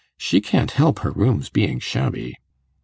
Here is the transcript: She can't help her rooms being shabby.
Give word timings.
She 0.17 0.41
can't 0.41 0.71
help 0.71 0.97
her 1.05 1.11
rooms 1.11 1.49
being 1.51 1.79
shabby. 1.79 2.35